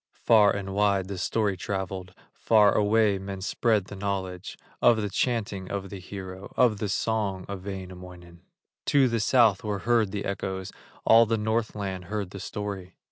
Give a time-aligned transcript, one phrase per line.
[0.25, 5.69] Far and wide the story travelled, Far away men spread the knowledge Of the chanting
[5.69, 8.41] of the hero, Of the song of Wainamoinen;
[8.87, 10.71] To the South were heard the echoes,
[11.05, 12.95] All of Northland heard the story.